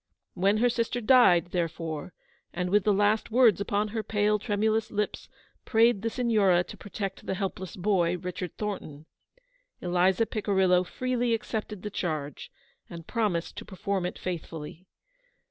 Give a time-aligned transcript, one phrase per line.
[0.33, 2.11] When her sister died, therefore,
[2.53, 5.29] and with the last words upon her pale, tremulous lips
[5.63, 9.05] prayed the Signora to protect the helpless boy, Richard Thornton,
[9.79, 12.51] Eliza Picirillo freely accepted the charge,
[12.89, 14.87] and promised to perform it faithfully.